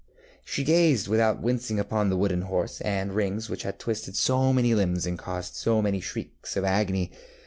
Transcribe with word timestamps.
ŌĆØ 0.01 0.49
ŌĆ£ŌĆśShe 0.63 0.65
gazed 0.65 1.07
without 1.07 1.41
wincing 1.43 1.79
upon 1.79 2.09
the 2.09 2.17
wooden 2.17 2.41
horse 2.41 2.81
and 2.81 3.13
rings 3.13 3.51
which 3.51 3.61
had 3.61 3.77
twisted 3.77 4.15
so 4.15 4.51
many 4.51 4.73
limbs 4.73 5.05
and 5.05 5.19
caused 5.19 5.53
so 5.53 5.79
many 5.79 5.99
shrieks 5.99 6.57
of 6.57 6.63
agony. 6.63 7.11